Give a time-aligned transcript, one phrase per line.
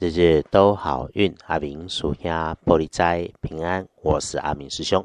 [0.00, 3.88] 日日都好运，阿明属下玻璃斋平安。
[4.00, 5.04] 我是阿明师兄。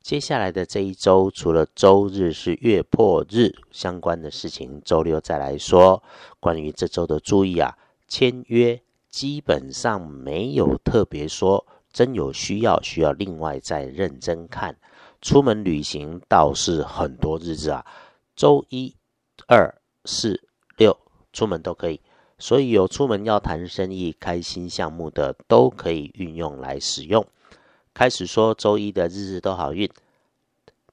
[0.00, 6.02] 接下来的这一周，除了周日是月破日相关的事情，周六再来说。
[6.40, 7.76] 关于这周的注意啊，
[8.08, 14.74] 签约基本上没有特别说，真有需要需要另外再认真看。
[15.20, 17.84] 出门旅行倒是很多日子啊，
[18.34, 18.96] 周一、
[19.46, 19.74] 二、
[20.06, 20.96] 四、六
[21.34, 22.00] 出门都可以。
[22.42, 27.24] 所以有出门要谈生意、开新项目的，都可以运用来使用。
[27.94, 29.88] 开始说周一的日日都好运。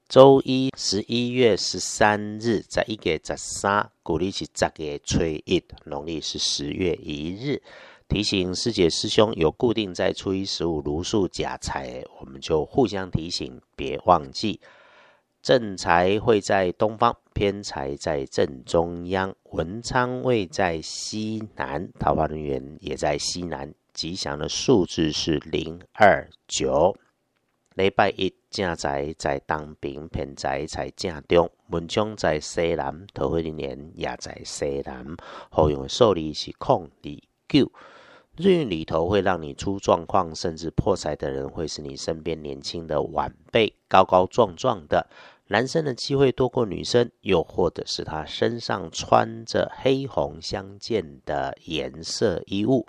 [0.08, 7.64] 周一十一月十三日，在一月十三，古历是十月初一，农历是十月一日。
[8.08, 14.60] 提醒师姐师兄有固定在初一十五如数假财，我们就互相提醒，别忘记。
[15.42, 23.74] 正财会在东方，偏财在正中央，文昌位在西南，桃花人员也在西南。
[23.94, 26.96] 吉祥的数字是零二九。
[27.76, 35.06] 礼拜一正财在东边，偏财在正中，文昌在西南，桃花人员也在西南。
[35.50, 37.10] 好用的数字是空二
[37.48, 37.72] 九。
[38.42, 45.10] 日运里头会让你出状况，甚至破财的人会是你身边年轻的晚辈，高高壮壮的。
[45.48, 52.88] 男生的机会多过女生，又或者是他身上穿着黑红相间的颜色衣物，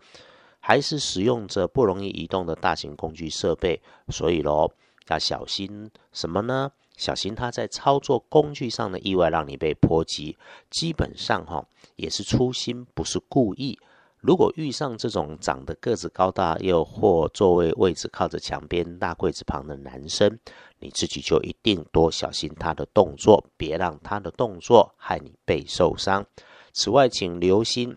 [0.60, 4.70] 还是使用着不容易移动的大型工具设备，所以喽，
[5.08, 6.70] 要小心什么呢？
[6.96, 10.38] 小心他在操作工具上的意外，让你被波及。
[10.70, 13.76] 基本上哈，也是粗心，不是故意。
[14.20, 20.38] 如果遇上这种长得个子高大，又或座位位置靠着墙边大柜子旁的男生，
[20.78, 26.26] 你自己就一定多小心他的动作，别让他的动作害你被受伤。
[26.74, 27.96] 此外，请留心，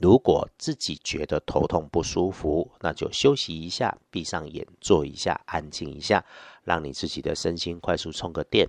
[0.00, 6.24] 如果自己觉得头痛不舒服，那就休息一下，闭上眼，坐一下，安静一下，
[6.64, 8.68] 让你自己的身心快速充个电。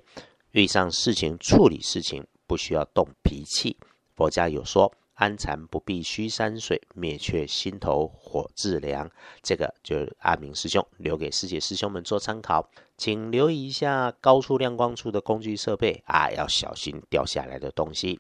[0.52, 3.76] 遇上事情处理事情，不需要动脾气。
[4.16, 4.94] 佛家有说。
[5.18, 9.10] 安禅不必须山水，灭却心头火自凉。
[9.42, 18.20] 这个就是阿明师兄留给师姐师兄们做参考，请留意一下高处亮光处的工具设备啊，要小心掉下来的东西。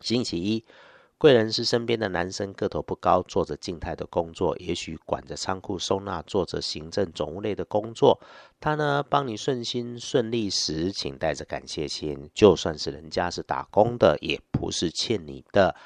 [0.00, 0.64] 星期一，
[1.18, 8.20] 贵人是身边的男生，个头不高，做着静态的工作，也许管着仓库收纳，做着行政总务类的工作。
[8.58, 12.28] 他呢，帮你顺心顺利时，请带着感谢心。
[12.34, 15.76] 就算是人家是打工的，也不是欠你的。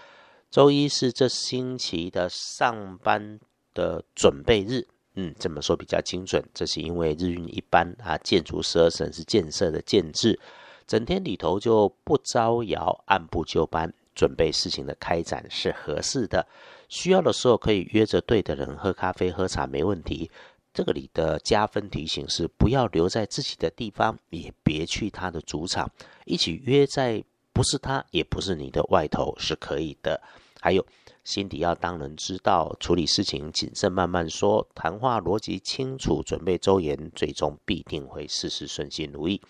[0.53, 3.41] 周一是这星期的上班
[3.73, 6.45] 的准备日，嗯，这么说比较精准。
[6.53, 10.39] 这是因为日运一般啊，建筑十二神是建设的建制，
[10.87, 16.47] 整天里头就不招摇，按部就班，准备事情的开展是合适的。
[16.91, 20.31] 需要的时候可以约着对的人喝咖啡、喝茶，没问题。
[20.75, 25.91] 这个里的加分提醒是：不要留在自己的地方，也别去他的主场，
[26.27, 27.25] 一起约在
[27.55, 30.21] 不是他也不是你的外头是可以的。
[30.65, 30.87] 还有，
[31.25, 39.43] 心底要当人知道，处理事情谨慎慢慢说，谈话逻辑清楚，准备周延，最终必定会事事顺心如意。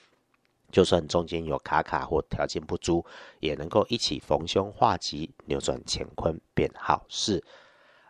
[0.70, 3.04] 就算中间有卡卡或条件不足，
[3.40, 7.44] 也能够一起逢凶化吉，扭转乾坤变好事。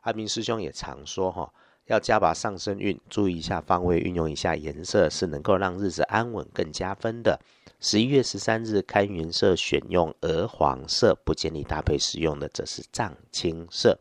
[0.03, 1.53] 阿明师兄也常说哈。
[1.87, 7.41] 要加把上升运，注意一下方位，运用一下颜色，是能够让日子安稳更加分的。
[7.81, 13.99] 十一月十三日开云色，选用鹅黄色，不建议搭配使用的则是藏青色。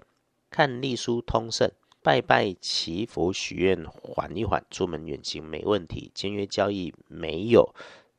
[0.52, 1.72] 看隶书通胜，
[2.04, 6.12] 拜拜祈福许愿，缓一缓，出门远行没问题。
[6.14, 7.74] 签约交易没有，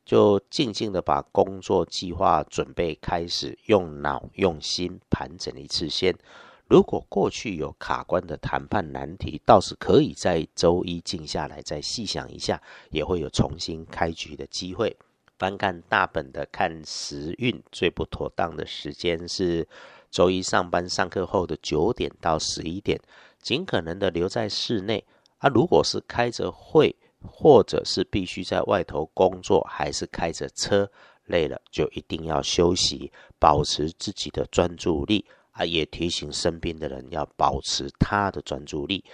[0.05, 6.13] 就静静的把工作计划准备开始，用脑用心盘整一次先。
[6.73, 14.97] 如果过去有卡关的谈判难题，倒是可以在周一静下来再细想一下，也会有重新开局的机会。
[15.39, 19.69] 翻看大本的看时运，最不妥当的时间是
[20.11, 22.99] 周一上班上课后的九点到十一点，
[23.43, 25.05] 尽可能的留在室内。
[25.41, 30.91] 啊，如果是开着会，或者是必须在外头工作，还是开着车，
[31.27, 35.27] 累了就一定要休息，保持自己的专注力。
[35.53, 39.05] 啊，也提醒身边的人要保持他的专注力。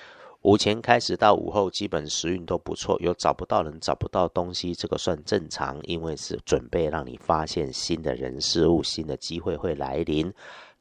[0.42, 10.32] 午前开始到午后，基本时运都不错，有找不到人、找不到东西，这个算正常，因为是准备让你发现新的人事物、新的机会会来临。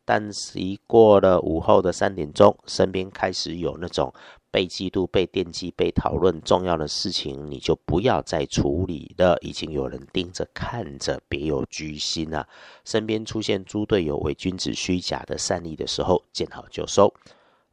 [0.05, 4.13] 但是，一过了午后的三点钟，身边开始有那种。
[4.49, 9.37] 被嫉妒、被惦记、被讨论，重要的事情你就不要再处理了。
[9.41, 12.47] 已经有人盯着看着，别有居心啊！
[12.85, 17.13] 身边出现猪队友、伪君子、虚假的善意的时候，见好就收。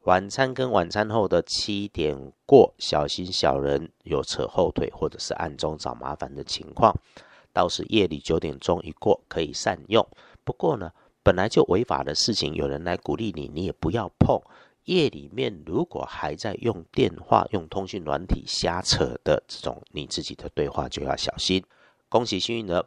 [0.03, 6.93] 晚餐跟晚餐后的七点过，小心小人有扯后腿或者是暗中找麻烦的情况。
[7.51, 10.05] 倒是夜里九点钟一过，可以善用。
[10.43, 10.91] 不过呢，
[11.23, 14.39] 本来就违法的事情，有人来鼓励你，你也不要碰。
[14.85, 21.63] 夜里面如果还在用电话、用通讯软体瞎扯的这种，你自己的对话就要小心。
[22.07, 22.85] 恭喜幸运儿，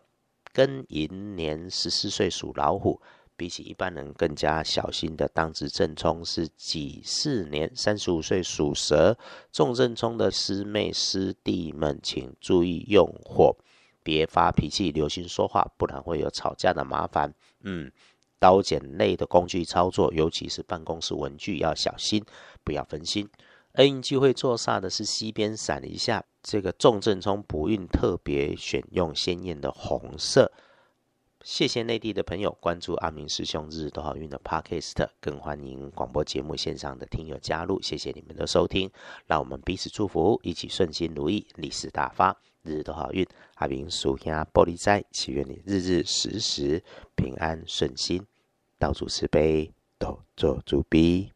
[0.55, 3.01] 庚寅年十四岁属老虎。
[3.37, 9.17] 比起一般人更加小心的当值正冲是己巳年三十五岁属蛇
[9.53, 13.57] 重正冲的师妹师弟们，请注意用火，
[14.03, 17.33] 别发脾气，留心说话，不然会有吵架的麻烦。
[17.61, 17.93] 嗯，
[18.39, 22.25] 刀剪类的工具操作，尤其是办公室文具要小心，
[22.65, 23.29] 不要分心。
[23.73, 30.51] 恩运聚会坐煞的是西边闪一下，这个重正冲不运特别选用鲜艳的红色。
[31.45, 37.81] 谢谢内地的朋友关注阿明师兄日日都好运的 Podcast，更欢迎广播节目线上的听友加入。
[37.81, 38.91] 谢谢你们的收听，
[39.27, 42.37] 让我们彼此祝福，一起顺心如意，利市大发，
[42.69, 43.27] 日日都好运。
[43.55, 46.83] 阿明属下玻璃斋，祈愿你日日时时
[47.17, 48.25] 平安顺心，
[48.79, 51.33] 到处慈悲，多做主逼。